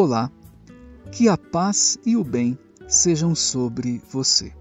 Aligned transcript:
Olá, 0.00 0.30
que 1.10 1.28
a 1.28 1.36
paz 1.36 1.98
e 2.06 2.16
o 2.16 2.22
bem 2.22 2.56
sejam 2.86 3.34
sobre 3.34 4.00
você. 4.08 4.52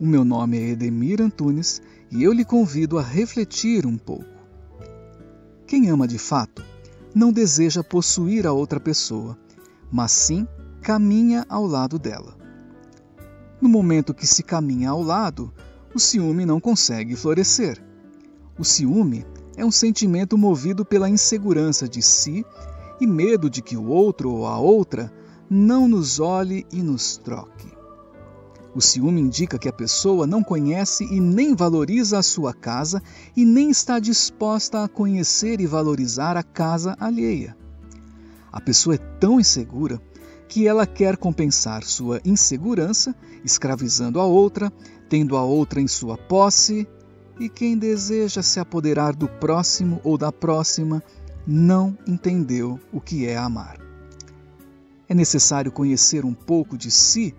O 0.00 0.04
meu 0.04 0.24
nome 0.24 0.58
é 0.58 0.70
Edemir 0.70 1.22
Antunes 1.22 1.80
e 2.10 2.24
eu 2.24 2.32
lhe 2.32 2.44
convido 2.44 2.98
a 2.98 3.00
refletir 3.00 3.86
um 3.86 3.96
pouco. 3.96 4.26
Quem 5.64 5.90
ama 5.90 6.08
de 6.08 6.18
fato 6.18 6.64
não 7.14 7.32
deseja 7.32 7.84
possuir 7.84 8.48
a 8.48 8.52
outra 8.52 8.80
pessoa, 8.80 9.38
mas 9.92 10.10
sim 10.10 10.44
caminha 10.82 11.46
ao 11.48 11.64
lado 11.64 11.96
dela. 11.96 12.36
No 13.60 13.68
momento 13.68 14.12
que 14.12 14.26
se 14.26 14.42
caminha 14.42 14.90
ao 14.90 15.04
lado, 15.04 15.54
o 15.94 16.00
ciúme 16.00 16.44
não 16.44 16.58
consegue 16.58 17.14
florescer. 17.14 17.80
O 18.58 18.64
ciúme 18.64 19.24
é 19.56 19.64
um 19.64 19.70
sentimento 19.70 20.36
movido 20.36 20.84
pela 20.84 21.08
insegurança 21.08 21.88
de 21.88 22.02
si 22.02 22.44
e 23.04 23.06
medo 23.06 23.50
de 23.50 23.60
que 23.60 23.76
o 23.76 23.86
outro 23.86 24.30
ou 24.30 24.46
a 24.46 24.58
outra 24.58 25.12
não 25.48 25.86
nos 25.86 26.18
olhe 26.18 26.66
e 26.72 26.82
nos 26.82 27.18
troque. 27.18 27.70
O 28.74 28.80
ciúme 28.80 29.20
indica 29.20 29.58
que 29.58 29.68
a 29.68 29.72
pessoa 29.72 30.26
não 30.26 30.42
conhece 30.42 31.04
e 31.04 31.20
nem 31.20 31.54
valoriza 31.54 32.18
a 32.18 32.22
sua 32.22 32.52
casa 32.54 33.02
e 33.36 33.44
nem 33.44 33.70
está 33.70 33.98
disposta 34.00 34.82
a 34.82 34.88
conhecer 34.88 35.60
e 35.60 35.66
valorizar 35.66 36.36
a 36.36 36.42
casa 36.42 36.96
alheia. 36.98 37.54
A 38.50 38.60
pessoa 38.60 38.94
é 38.94 38.98
tão 38.98 39.38
insegura 39.38 40.00
que 40.48 40.66
ela 40.66 40.86
quer 40.86 41.16
compensar 41.18 41.84
sua 41.84 42.20
insegurança 42.24 43.14
escravizando 43.44 44.18
a 44.18 44.24
outra, 44.24 44.72
tendo 45.10 45.36
a 45.36 45.44
outra 45.44 45.80
em 45.80 45.86
sua 45.86 46.16
posse, 46.16 46.88
e 47.38 47.48
quem 47.48 47.76
deseja 47.76 48.42
se 48.42 48.58
apoderar 48.58 49.14
do 49.14 49.28
próximo 49.28 50.00
ou 50.02 50.16
da 50.16 50.32
próxima 50.32 51.02
não 51.46 51.96
entendeu 52.06 52.80
o 52.92 53.00
que 53.00 53.26
é 53.26 53.36
amar. 53.36 53.78
É 55.08 55.14
necessário 55.14 55.70
conhecer 55.70 56.24
um 56.24 56.32
pouco 56.32 56.76
de 56.78 56.90
si 56.90 57.34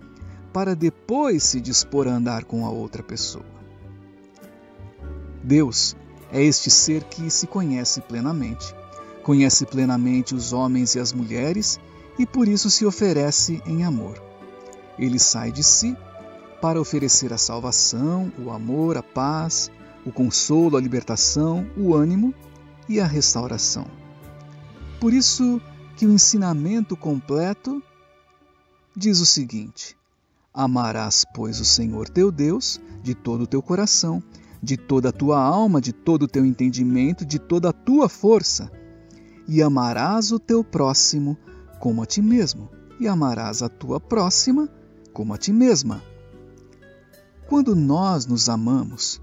para 0.54 0.76
depois 0.76 1.44
se 1.44 1.60
dispor 1.60 2.08
a 2.08 2.12
andar 2.12 2.46
com 2.46 2.66
a 2.66 2.70
outra 2.70 3.02
pessoa. 3.02 3.46
Deus 5.44 5.96
é 6.32 6.42
este 6.42 6.70
ser 6.70 7.04
que 7.04 7.30
se 7.30 7.48
conhece 7.48 8.02
plenamente. 8.02 8.74
Conhece 9.24 9.66
plenamente 9.66 10.36
os 10.36 10.54
homens 10.54 10.96
e 10.96 11.00
as 11.00 11.12
mulheres 11.12 11.80
e 12.18 12.26
por 12.26 12.48
isso 12.48 12.70
se 12.70 12.86
oferece 12.86 13.62
em 13.66 13.84
amor. 13.84 14.22
Ele 14.98 15.20
sai 15.20 15.52
de 15.52 15.64
si 15.64 15.98
para 16.62 16.80
oferecer 16.80 17.34
a 17.34 17.38
salvação, 17.38 18.32
o 18.40 18.52
amor, 18.52 18.98
a 18.98 19.04
paz, 19.04 19.70
o 20.06 20.12
consolo, 20.12 20.78
a 20.78 20.82
libertação, 20.82 21.68
o 21.76 21.94
ânimo 21.94 22.34
e 22.88 23.00
a 23.00 23.06
restauração. 23.06 23.86
Por 25.00 25.14
isso 25.14 25.62
que 25.96 26.06
o 26.06 26.12
ensinamento 26.12 26.96
completo 26.96 27.82
diz 28.96 29.20
o 29.20 29.26
seguinte: 29.26 29.98
Amarás, 30.54 31.26
pois, 31.34 31.60
o 31.60 31.66
Senhor 31.66 32.10
teu 32.10 32.32
Deus 32.32 32.80
de 33.04 33.14
todo 33.14 33.44
o 33.44 33.48
teu 33.48 33.62
coração, 33.62 34.24
de 34.62 34.78
toda 34.78 35.10
a 35.10 35.12
tua 35.12 35.40
alma, 35.40 35.82
de 35.82 35.94
todo 35.94 36.24
o 36.24 36.28
teu 36.28 36.46
entendimento, 36.46 37.26
de 37.26 37.38
toda 37.38 37.70
a 37.70 37.74
tua 37.74 38.10
força, 38.10 38.72
e 39.48 39.62
amarás 39.62 40.32
o 40.32 40.40
teu 40.40 40.64
próximo 40.64 41.38
como 41.80 42.02
a 42.02 42.06
ti 42.06 42.22
mesmo, 42.22 42.70
e 43.00 43.08
amarás 43.08 43.62
a 43.62 43.70
tua 43.70 44.00
próxima 44.00 44.70
como 45.14 45.34
a 45.34 45.38
ti 45.38 45.52
mesma. 45.52 46.02
Quando 47.48 47.76
nós 47.76 48.26
nos 48.26 48.50
amamos, 48.50 49.22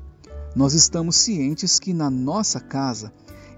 nós 0.54 0.74
estamos 0.74 1.16
cientes 1.16 1.80
que 1.80 1.92
na 1.92 2.08
nossa 2.08 2.60
casa 2.60 3.12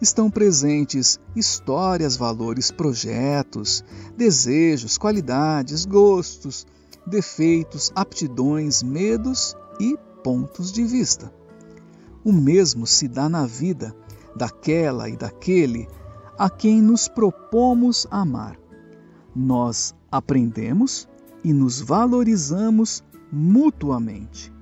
estão 0.05 0.31
presentes 0.31 1.19
histórias, 1.35 2.17
valores, 2.17 2.71
projetos, 2.71 3.83
desejos, 4.17 4.99
qualidades, 4.99 5.85
gostos, 5.85 6.67
defeitos, 7.07 7.91
aptidões, 7.95 8.83
medos 8.83 9.57
e 9.81 9.97
pontos 10.23 10.71
de 10.71 10.85
vista. 10.85 11.33
O 12.23 12.33
mesmo 12.33 12.87
se 12.87 13.09
dá 13.09 13.29
na 13.29 13.47
vida 13.47 13.95
daquela 14.37 15.09
e 15.09 15.17
daquele 15.17 15.89
a 16.39 16.51
quem 16.51 16.83
nos 16.83 17.09
propomos 17.09 18.07
amar. 18.11 18.59
Nós 19.35 19.95
aprendemos 20.11 21.09
e 21.43 21.53
nos 21.53 21.81
valorizamos 21.81 23.03
mutuamente. 23.33 24.53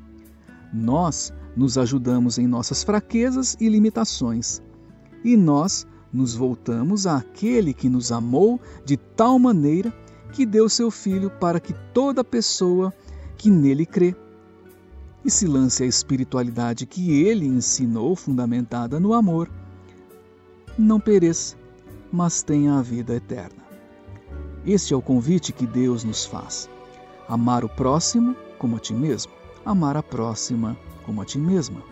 Nós 0.72 1.32
nos 1.56 1.76
ajudamos 1.76 2.38
em 2.38 2.46
nossas 2.46 2.82
fraquezas 2.82 3.56
e 3.60 3.68
limitações, 3.68 4.62
e 5.24 5.36
nós 5.36 5.86
nos 6.12 6.34
voltamos 6.34 7.06
àquele 7.06 7.72
que 7.72 7.88
nos 7.88 8.12
amou 8.12 8.60
de 8.84 8.96
tal 8.96 9.38
maneira 9.38 9.92
que 10.32 10.44
deu 10.44 10.68
seu 10.68 10.90
Filho 10.90 11.30
para 11.30 11.60
que 11.60 11.74
toda 11.92 12.24
pessoa 12.24 12.92
que 13.36 13.50
nele 13.50 13.86
crê 13.86 14.14
e 15.24 15.30
se 15.30 15.46
lance 15.46 15.82
a 15.82 15.86
espiritualidade 15.86 16.86
que 16.86 17.22
ele 17.22 17.46
ensinou, 17.46 18.16
fundamentada 18.16 18.98
no 18.98 19.14
amor, 19.14 19.48
não 20.76 20.98
pereça, 20.98 21.56
mas 22.10 22.42
tenha 22.42 22.78
a 22.78 22.82
vida 22.82 23.14
eterna. 23.14 23.62
Este 24.66 24.94
é 24.94 24.96
o 24.96 25.02
convite 25.02 25.52
que 25.52 25.66
Deus 25.66 26.04
nos 26.04 26.24
faz: 26.24 26.68
amar 27.28 27.64
o 27.64 27.68
próximo 27.68 28.34
como 28.58 28.76
a 28.76 28.80
ti 28.80 28.94
mesmo, 28.94 29.32
amar 29.64 29.96
a 29.96 30.02
próxima 30.02 30.76
como 31.04 31.22
a 31.22 31.24
ti 31.24 31.38
mesma. 31.38 31.91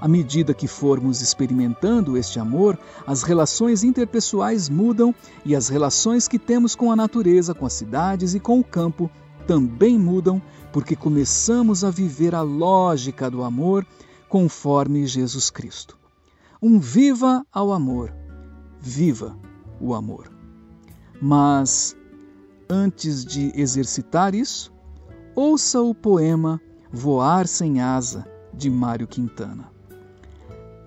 À 0.00 0.08
medida 0.08 0.54
que 0.54 0.66
formos 0.66 1.20
experimentando 1.20 2.16
este 2.16 2.40
amor, 2.40 2.78
as 3.06 3.22
relações 3.22 3.84
interpessoais 3.84 4.68
mudam 4.68 5.14
e 5.44 5.54
as 5.54 5.68
relações 5.68 6.26
que 6.26 6.38
temos 6.38 6.74
com 6.74 6.90
a 6.90 6.96
natureza, 6.96 7.54
com 7.54 7.66
as 7.66 7.74
cidades 7.74 8.34
e 8.34 8.40
com 8.40 8.58
o 8.58 8.64
campo 8.64 9.10
também 9.46 9.98
mudam, 9.98 10.40
porque 10.72 10.96
começamos 10.96 11.84
a 11.84 11.90
viver 11.90 12.34
a 12.34 12.40
lógica 12.40 13.30
do 13.30 13.42
amor 13.42 13.86
conforme 14.28 15.06
Jesus 15.06 15.50
Cristo. 15.50 15.98
Um 16.62 16.78
viva 16.78 17.44
ao 17.52 17.72
amor, 17.72 18.14
viva 18.80 19.36
o 19.80 19.94
amor. 19.94 20.30
Mas, 21.20 21.94
antes 22.70 23.24
de 23.24 23.52
exercitar 23.54 24.34
isso, 24.34 24.72
ouça 25.34 25.82
o 25.82 25.94
poema 25.94 26.60
Voar 26.90 27.46
Sem 27.46 27.80
Asa, 27.80 28.26
de 28.54 28.70
Mário 28.70 29.06
Quintana. 29.06 29.79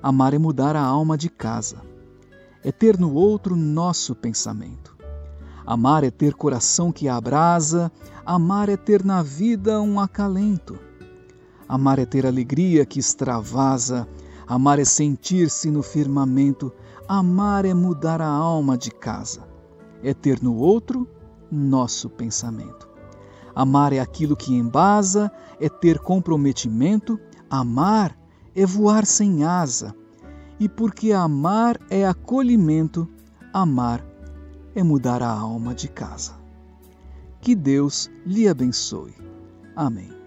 Amar 0.03 0.33
é 0.33 0.37
mudar 0.37 0.75
a 0.75 0.83
alma 0.83 1.17
de 1.17 1.29
casa, 1.29 1.77
é 2.63 2.71
ter 2.71 2.99
no 2.99 3.13
outro 3.13 3.55
nosso 3.55 4.13
pensamento. 4.13 4.95
Amar 5.65 6.03
é 6.03 6.11
ter 6.11 6.33
coração 6.33 6.91
que 6.91 7.07
abrasa, 7.07 7.89
amar 8.25 8.67
é 8.67 8.75
ter 8.75 9.03
na 9.03 9.23
vida 9.23 9.81
um 9.81 9.99
acalento. 9.99 10.77
Amar 11.67 11.97
é 11.97 12.05
ter 12.05 12.25
alegria 12.25 12.85
que 12.85 12.99
extravasa, 12.99 14.05
amar 14.45 14.77
é 14.77 14.85
sentir-se 14.85 15.71
no 15.71 15.81
firmamento, 15.81 16.71
amar 17.07 17.63
é 17.63 17.73
mudar 17.73 18.21
a 18.21 18.27
alma 18.27 18.77
de 18.77 18.91
casa 18.91 19.53
é 20.03 20.13
ter 20.13 20.43
no 20.43 20.55
outro 20.55 21.07
nosso 21.49 22.09
pensamento. 22.09 22.89
Amar 23.55 23.93
é 23.93 23.99
aquilo 23.99 24.35
que 24.35 24.53
embasa, 24.53 25.31
é 25.59 25.69
ter 25.69 25.99
comprometimento, 25.99 27.19
amar 27.49 28.17
é 28.55 28.65
voar 28.65 29.05
sem 29.05 29.43
asa. 29.43 29.95
E 30.59 30.69
porque 30.69 31.11
amar 31.11 31.79
é 31.89 32.05
acolhimento, 32.05 33.07
amar 33.51 34.05
é 34.75 34.83
mudar 34.83 35.21
a 35.21 35.29
alma 35.29 35.73
de 35.73 35.87
casa. 35.87 36.33
Que 37.41 37.55
Deus 37.55 38.09
lhe 38.25 38.47
abençoe. 38.47 39.13
Amém. 39.75 40.22